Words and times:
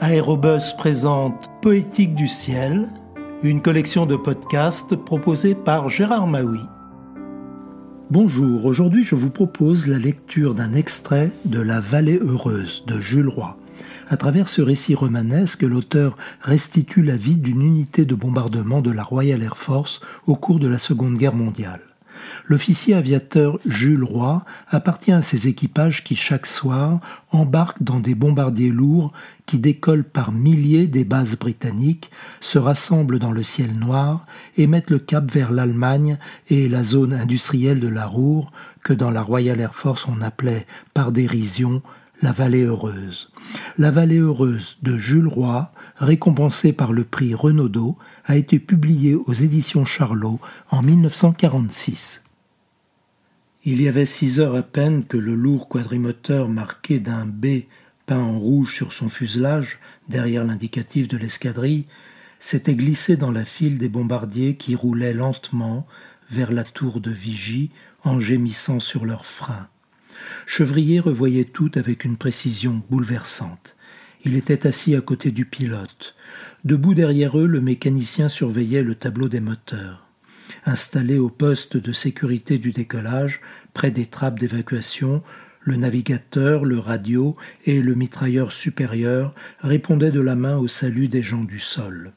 Aérobus 0.00 0.74
présente 0.76 1.50
Poétique 1.60 2.14
du 2.14 2.26
ciel, 2.26 2.88
une 3.42 3.62
collection 3.62 4.06
de 4.06 4.16
podcasts 4.16 4.96
proposée 4.96 5.54
par 5.54 5.88
Gérard 5.88 6.26
Maui. 6.26 6.60
Bonjour, 8.10 8.64
aujourd'hui 8.64 9.04
je 9.04 9.14
vous 9.14 9.30
propose 9.30 9.86
la 9.86 9.98
lecture 9.98 10.54
d'un 10.54 10.72
extrait 10.72 11.30
de 11.44 11.60
La 11.60 11.80
Vallée 11.80 12.18
heureuse 12.18 12.84
de 12.86 12.98
Jules 13.00 13.28
Roy. 13.28 13.56
À 14.08 14.16
travers 14.16 14.48
ce 14.48 14.62
récit 14.62 14.94
romanesque, 14.94 15.62
l'auteur 15.62 16.16
restitue 16.40 17.02
la 17.02 17.16
vie 17.16 17.36
d'une 17.36 17.62
unité 17.62 18.04
de 18.04 18.14
bombardement 18.14 18.80
de 18.80 18.90
la 18.90 19.02
Royal 19.02 19.42
Air 19.42 19.56
Force 19.56 20.00
au 20.26 20.34
cours 20.34 20.58
de 20.58 20.68
la 20.68 20.78
Seconde 20.78 21.16
Guerre 21.16 21.34
mondiale. 21.34 21.91
L'officier 22.46 22.94
aviateur 22.94 23.58
Jules 23.66 24.04
Roy 24.04 24.44
appartient 24.68 25.12
à 25.12 25.22
ces 25.22 25.48
équipages 25.48 26.04
qui, 26.04 26.14
chaque 26.14 26.46
soir, 26.46 27.00
embarquent 27.30 27.82
dans 27.82 28.00
des 28.00 28.14
bombardiers 28.14 28.70
lourds 28.70 29.12
qui 29.46 29.58
décollent 29.58 30.04
par 30.04 30.32
milliers 30.32 30.86
des 30.86 31.04
bases 31.04 31.36
britanniques, 31.36 32.10
se 32.40 32.58
rassemblent 32.58 33.18
dans 33.18 33.32
le 33.32 33.42
ciel 33.42 33.72
noir 33.72 34.24
et 34.56 34.66
mettent 34.66 34.90
le 34.90 34.98
cap 34.98 35.30
vers 35.30 35.52
l'Allemagne 35.52 36.18
et 36.48 36.68
la 36.68 36.84
zone 36.84 37.12
industrielle 37.12 37.80
de 37.80 37.88
la 37.88 38.06
Ruhr, 38.06 38.52
que 38.82 38.92
dans 38.92 39.10
la 39.10 39.22
Royal 39.22 39.60
Air 39.60 39.74
Force 39.74 40.06
on 40.08 40.20
appelait 40.22 40.66
par 40.94 41.12
dérision 41.12 41.82
la 42.22 42.32
vallée 42.32 42.62
heureuse. 42.62 43.32
La 43.78 43.90
vallée 43.90 44.18
heureuse 44.18 44.78
de 44.82 44.96
Jules 44.96 45.26
Roy, 45.26 45.72
récompensée 45.96 46.72
par 46.72 46.92
le 46.92 47.04
prix 47.04 47.34
Renaudot, 47.34 47.98
a 48.24 48.36
été 48.36 48.60
publiée 48.60 49.14
aux 49.14 49.32
éditions 49.32 49.84
Charlot 49.84 50.40
en 50.70 50.82
1946. 50.82 52.22
Il 53.64 53.82
y 53.82 53.88
avait 53.88 54.06
six 54.06 54.40
heures 54.40 54.56
à 54.56 54.62
peine 54.62 55.04
que 55.04 55.16
le 55.16 55.34
lourd 55.34 55.68
quadrimoteur 55.68 56.48
marqué 56.48 57.00
d'un 57.00 57.26
B 57.26 57.64
peint 58.06 58.18
en 58.18 58.38
rouge 58.38 58.74
sur 58.74 58.92
son 58.92 59.08
fuselage, 59.08 59.78
derrière 60.08 60.44
l'indicatif 60.44 61.08
de 61.08 61.16
l'escadrille, 61.16 61.86
s'était 62.40 62.74
glissé 62.74 63.16
dans 63.16 63.30
la 63.30 63.44
file 63.44 63.78
des 63.78 63.88
bombardiers 63.88 64.56
qui 64.56 64.74
roulaient 64.74 65.14
lentement 65.14 65.86
vers 66.30 66.50
la 66.50 66.64
tour 66.64 67.00
de 67.00 67.10
vigie 67.10 67.70
en 68.04 68.18
gémissant 68.18 68.80
sur 68.80 69.04
leurs 69.04 69.26
freins. 69.26 69.68
Chevrier 70.46 71.00
revoyait 71.00 71.44
tout 71.44 71.70
avec 71.74 72.04
une 72.04 72.16
précision 72.16 72.82
bouleversante. 72.90 73.76
Il 74.24 74.36
était 74.36 74.66
assis 74.66 74.94
à 74.94 75.00
côté 75.00 75.30
du 75.30 75.44
pilote. 75.44 76.14
Debout 76.64 76.94
derrière 76.94 77.38
eux, 77.38 77.46
le 77.46 77.60
mécanicien 77.60 78.28
surveillait 78.28 78.84
le 78.84 78.94
tableau 78.94 79.28
des 79.28 79.40
moteurs. 79.40 80.06
Installé 80.64 81.18
au 81.18 81.28
poste 81.28 81.76
de 81.76 81.92
sécurité 81.92 82.58
du 82.58 82.70
décollage, 82.70 83.40
près 83.74 83.90
des 83.90 84.06
trappes 84.06 84.38
d'évacuation, 84.38 85.22
le 85.60 85.76
navigateur, 85.76 86.64
le 86.64 86.78
radio 86.78 87.36
et 87.66 87.80
le 87.82 87.94
mitrailleur 87.94 88.52
supérieur 88.52 89.34
répondaient 89.60 90.10
de 90.10 90.20
la 90.20 90.34
main 90.34 90.56
au 90.56 90.68
salut 90.68 91.08
des 91.08 91.22
gens 91.22 91.44
du 91.44 91.60
sol. 91.60 92.12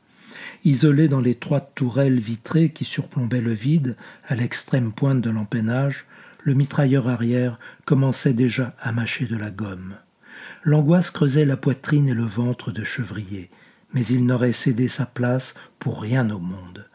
Isolé 0.63 1.07
dans 1.07 1.21
l'étroite 1.21 1.71
tourelle 1.75 2.19
vitrée 2.19 2.69
qui 2.69 2.85
surplombait 2.85 3.41
le 3.41 3.53
vide, 3.53 3.95
à 4.27 4.35
l'extrême 4.35 4.93
pointe 4.93 5.21
de 5.21 5.29
l'empennage, 5.29 6.05
le 6.45 6.53
mitrailleur 6.53 7.09
arrière 7.09 7.57
commençait 7.85 8.33
déjà 8.33 8.75
à 8.79 8.91
mâcher 8.91 9.25
de 9.25 9.35
la 9.35 9.49
gomme. 9.49 9.95
L'angoisse 10.63 11.09
creusait 11.09 11.43
la 11.43 11.57
poitrine 11.57 12.07
et 12.07 12.13
le 12.13 12.23
ventre 12.23 12.71
de 12.71 12.83
Chevrier, 12.83 13.49
mais 13.93 14.05
il 14.05 14.25
n'aurait 14.27 14.53
cédé 14.53 14.87
sa 14.87 15.07
place 15.07 15.55
pour 15.79 16.01
rien 16.01 16.29
au 16.29 16.37
monde. 16.37 16.85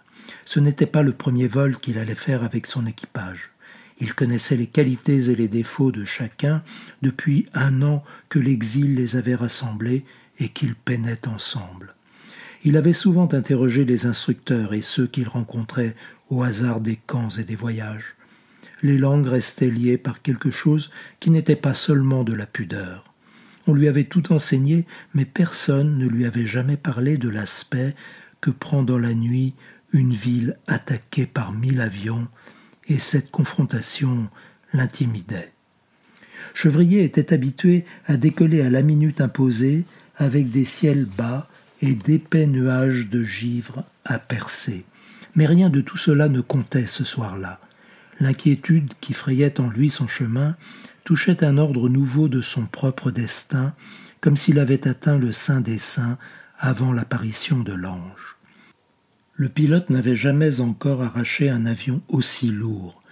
Ce 0.45 0.61
n'était 0.61 0.87
pas 0.87 1.03
le 1.03 1.13
premier 1.13 1.49
vol 1.49 1.79
qu'il 1.79 1.99
allait 1.99 2.15
faire 2.15 2.45
avec 2.45 2.67
son 2.67 2.87
équipage. 2.87 3.51
Il 3.99 4.15
connaissait 4.15 4.57
les 4.57 4.69
qualités 4.69 5.31
et 5.31 5.35
les 5.35 5.49
défauts 5.49 5.91
de 5.91 6.05
chacun 6.05 6.63
depuis 7.03 7.47
un 7.53 7.83
an 7.83 8.05
que 8.29 8.39
l'exil 8.39 8.95
les 8.95 9.17
avait 9.17 9.35
rassemblés 9.35 10.05
et 10.39 10.49
qu'ils 10.51 10.77
peinaient 10.77 11.27
ensemble. 11.27 11.95
Il 12.63 12.77
avait 12.77 12.93
souvent 12.93 13.29
interrogé 13.33 13.85
les 13.85 14.07
instructeurs 14.07 14.75
et 14.75 14.81
ceux 14.81 15.09
qu'il 15.09 15.27
rencontrait 15.27 15.97
au 16.29 16.45
hasard 16.45 16.81
des 16.81 16.97
camps 16.97 17.31
et 17.31 17.45
des 17.45 17.57
voyages 17.57 18.15
les 18.83 18.99
langues 18.99 19.27
restaient 19.27 19.71
liées 19.71 19.99
par 19.99 20.23
quelque 20.23 20.51
chose 20.51 20.91
qui 21.21 21.31
n'était 21.31 21.57
pas 21.57 21.75
seulement 21.75 22.25
de 22.25 22.33
la 22.33 22.47
pudeur. 22.47 23.05
On 23.67 23.75
lui 23.75 23.89
avait 23.89 24.05
tout 24.05 24.33
enseigné, 24.33 24.87
mais 25.15 25.25
personne 25.25 25.99
ne 25.99 26.07
lui 26.07 26.25
avait 26.25 26.47
jamais 26.47 26.77
parlé 26.77 27.19
de 27.19 27.29
l'aspect 27.29 27.95
que 28.41 28.51
prend 28.51 28.83
dans 28.83 28.99
la 28.99 29.15
nuit 29.15 29.55
une 29.93 30.15
ville 30.15 30.57
attaquée 30.67 31.27
par 31.27 31.53
mille 31.53 31.81
avions, 31.81 32.29
et 32.87 32.99
cette 32.99 33.31
confrontation 33.31 34.29
l'intimidait. 34.73 35.53
Chevrier 36.55 37.05
était 37.05 37.33
habitué 37.33 37.85
à 38.07 38.17
décoller 38.17 38.63
à 38.63 38.71
la 38.71 38.83
minute 38.83 39.21
imposée 39.21 39.85
avec 40.17 40.51
des 40.51 40.65
ciels 40.65 41.05
bas 41.05 41.49
et 41.83 41.95
d'épais 41.95 42.47
nuages 42.47 43.09
de 43.09 43.23
givre 43.23 43.85
à 44.05 44.19
percer. 44.19 44.85
Mais 45.35 45.47
rien 45.47 45.71
de 45.71 45.81
tout 45.81 45.97
cela 45.97 46.29
ne 46.29 46.41
comptait 46.41 46.87
ce 46.87 47.05
soir-là. 47.05 47.61
L'inquiétude 48.21 48.93
qui 49.01 49.15
frayait 49.15 49.61
en 49.61 49.71
lui 49.71 49.89
son 49.89 50.07
chemin 50.07 50.55
touchait 51.05 51.43
un 51.43 51.57
ordre 51.57 51.89
nouveau 51.89 52.29
de 52.29 52.43
son 52.43 52.67
propre 52.67 53.11
destin, 53.11 53.75
comme 54.21 54.37
s'il 54.37 54.59
avait 54.59 54.87
atteint 54.87 55.19
le 55.19 55.33
sein 55.33 55.63
des 55.63 55.79
saints 55.79 56.19
avant 56.59 56.93
l'apparition 56.93 57.61
de 57.61 57.73
l'ange. 57.73 58.37
Le 59.35 59.49
pilote 59.49 59.89
n'avait 59.89 60.15
jamais 60.15 60.61
encore 60.61 61.03
arraché 61.03 61.49
un 61.49 61.65
avion 61.65 62.03
aussi 62.09 62.49
lourd. 62.49 63.03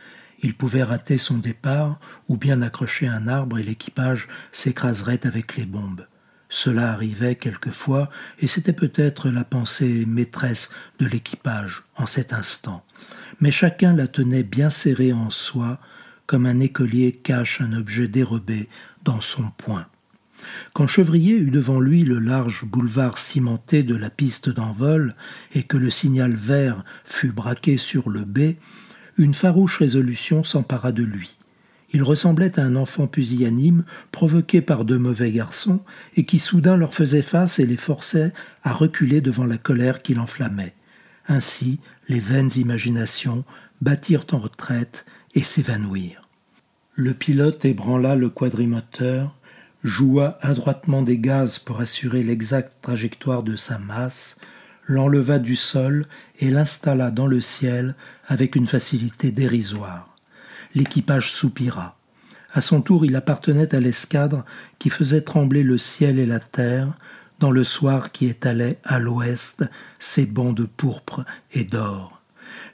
Il 0.42 0.54
pouvait 0.54 0.82
rater 0.82 1.16
son 1.16 1.38
départ 1.38 1.98
ou 2.28 2.36
bien 2.36 2.60
accrocher 2.60 3.08
un 3.08 3.28
arbre 3.28 3.58
et 3.58 3.62
l'équipage 3.62 4.28
s'écraserait 4.52 5.26
avec 5.26 5.56
les 5.56 5.64
bombes. 5.64 6.06
Cela 6.50 6.92
arrivait 6.92 7.34
quelquefois, 7.34 8.08
et 8.38 8.46
c'était 8.46 8.72
peut-être 8.72 9.28
la 9.30 9.44
pensée 9.44 10.04
maîtresse 10.06 10.70
de 10.98 11.06
l'équipage 11.06 11.84
en 11.96 12.06
cet 12.06 12.32
instant 12.32 12.84
mais 13.40 13.50
chacun 13.50 13.94
la 13.94 14.06
tenait 14.06 14.42
bien 14.42 14.70
serrée 14.70 15.12
en 15.12 15.30
soi, 15.30 15.78
comme 16.26 16.46
un 16.46 16.60
écolier 16.60 17.12
cache 17.12 17.60
un 17.60 17.72
objet 17.72 18.08
dérobé 18.08 18.68
dans 19.04 19.20
son 19.20 19.50
poing. 19.56 19.86
Quand 20.72 20.86
Chevrier 20.86 21.34
eut 21.34 21.50
devant 21.50 21.80
lui 21.80 22.04
le 22.04 22.18
large 22.18 22.64
boulevard 22.64 23.18
cimenté 23.18 23.82
de 23.82 23.96
la 23.96 24.10
piste 24.10 24.48
d'envol 24.48 25.14
et 25.54 25.64
que 25.64 25.76
le 25.76 25.90
signal 25.90 26.34
vert 26.34 26.84
fut 27.04 27.32
braqué 27.32 27.76
sur 27.76 28.08
le 28.10 28.24
B, 28.24 28.54
une 29.16 29.34
farouche 29.34 29.78
résolution 29.78 30.44
s'empara 30.44 30.92
de 30.92 31.02
lui. 31.02 31.38
Il 31.92 32.02
ressemblait 32.02 32.58
à 32.60 32.62
un 32.62 32.76
enfant 32.76 33.06
pusillanime 33.06 33.84
provoqué 34.12 34.60
par 34.60 34.84
deux 34.84 34.98
mauvais 34.98 35.32
garçons 35.32 35.80
et 36.16 36.24
qui 36.24 36.38
soudain 36.38 36.76
leur 36.76 36.94
faisait 36.94 37.22
face 37.22 37.58
et 37.58 37.66
les 37.66 37.78
forçait 37.78 38.32
à 38.62 38.72
reculer 38.72 39.20
devant 39.20 39.46
la 39.46 39.58
colère 39.58 40.02
qui 40.02 40.14
l'enflammait. 40.14 40.74
Ainsi, 41.28 41.78
les 42.08 42.20
vaines 42.20 42.50
imaginations 42.56 43.44
battirent 43.80 44.26
en 44.32 44.38
retraite 44.38 45.04
et 45.34 45.44
s'évanouirent. 45.44 46.28
Le 46.94 47.14
pilote 47.14 47.64
ébranla 47.64 48.16
le 48.16 48.30
quadrimoteur, 48.30 49.36
joua 49.84 50.38
adroitement 50.40 51.02
des 51.02 51.18
gaz 51.18 51.58
pour 51.58 51.80
assurer 51.80 52.22
l'exacte 52.22 52.72
trajectoire 52.82 53.42
de 53.42 53.54
sa 53.54 53.78
masse, 53.78 54.36
l'enleva 54.86 55.38
du 55.38 55.54
sol 55.54 56.06
et 56.40 56.50
l'installa 56.50 57.10
dans 57.10 57.26
le 57.26 57.40
ciel 57.40 57.94
avec 58.26 58.56
une 58.56 58.66
facilité 58.66 59.30
dérisoire. 59.30 60.16
L'équipage 60.74 61.30
soupira. 61.30 61.96
À 62.52 62.60
son 62.62 62.80
tour, 62.80 63.04
il 63.04 63.14
appartenait 63.14 63.74
à 63.74 63.80
l'escadre 63.80 64.44
qui 64.78 64.90
faisait 64.90 65.20
trembler 65.20 65.62
le 65.62 65.78
ciel 65.78 66.18
et 66.18 66.26
la 66.26 66.40
terre, 66.40 66.88
dans 67.38 67.50
le 67.50 67.64
soir 67.64 68.12
qui 68.12 68.26
étalait 68.26 68.78
à 68.84 68.98
l'ouest 68.98 69.64
ses 69.98 70.26
bancs 70.26 70.54
de 70.54 70.64
pourpre 70.64 71.24
et 71.52 71.64
d'or. 71.64 72.20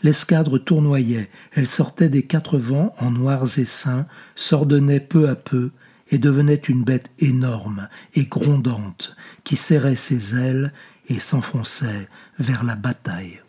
L'escadre 0.03 0.59
tournoyait, 0.59 1.31
elle 1.53 1.67
sortait 1.67 2.09
des 2.09 2.23
quatre 2.23 2.59
vents 2.59 2.95
en 2.99 3.11
noirs 3.11 3.59
essaims, 3.59 4.07
s'ordonnait 4.37 5.01
peu 5.01 5.29
à 5.29 5.35
peu, 5.35 5.71
et 6.11 6.19
devenait 6.19 6.55
une 6.55 6.85
bête 6.85 7.11
énorme 7.19 7.89
et 8.15 8.27
grondante 8.27 9.17
qui 9.43 9.57
serrait 9.57 9.97
ses 9.97 10.37
ailes 10.37 10.73
et 11.09 11.19
s'enfonçait 11.19 12.09
vers 12.39 12.65
la 12.65 12.77
bataille. 12.77 13.41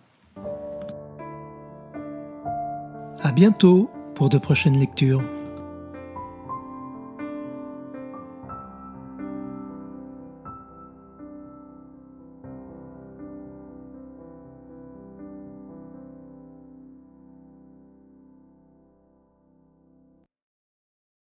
À 3.22 3.32
bientôt 3.32 3.92
pour 4.16 4.30
de 4.30 4.38
prochaines 4.38 4.80
lectures. 4.80 5.24